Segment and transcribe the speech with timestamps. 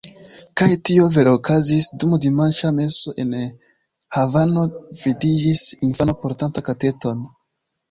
[0.59, 3.37] Kaj tio vere okazis: dum dimanĉa meso en
[4.19, 4.65] Havano
[5.05, 7.25] vidiĝis infano portanta kateton.